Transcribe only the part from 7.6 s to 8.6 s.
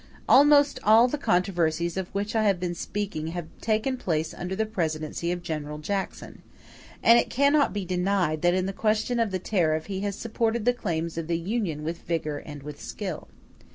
be denied that